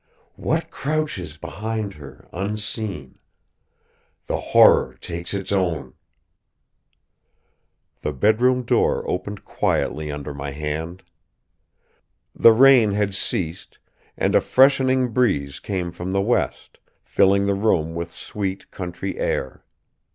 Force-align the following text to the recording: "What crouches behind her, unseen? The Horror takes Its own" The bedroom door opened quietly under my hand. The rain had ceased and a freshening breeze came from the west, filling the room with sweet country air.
"What 0.35 0.71
crouches 0.71 1.37
behind 1.37 1.93
her, 1.93 2.27
unseen? 2.33 3.19
The 4.25 4.39
Horror 4.39 4.95
takes 4.99 5.31
Its 5.31 5.51
own" 5.51 5.93
The 8.01 8.11
bedroom 8.11 8.63
door 8.63 9.07
opened 9.07 9.45
quietly 9.45 10.11
under 10.11 10.33
my 10.33 10.49
hand. 10.49 11.03
The 12.33 12.51
rain 12.51 12.93
had 12.93 13.13
ceased 13.13 13.77
and 14.17 14.33
a 14.33 14.41
freshening 14.41 15.09
breeze 15.09 15.59
came 15.59 15.91
from 15.91 16.13
the 16.13 16.19
west, 16.23 16.79
filling 17.03 17.45
the 17.45 17.53
room 17.53 17.93
with 17.93 18.11
sweet 18.11 18.71
country 18.71 19.19
air. 19.19 19.63